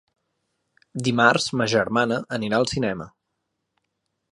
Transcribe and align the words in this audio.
Dimarts 1.07 1.51
ma 1.61 1.67
germana 1.75 2.19
anirà 2.39 2.61
al 2.61 2.69
cinema. 2.75 3.09